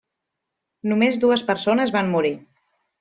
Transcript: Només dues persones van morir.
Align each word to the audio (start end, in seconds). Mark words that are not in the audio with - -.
Només 0.91 1.19
dues 1.25 1.43
persones 1.51 1.93
van 1.97 2.11
morir. 2.15 2.33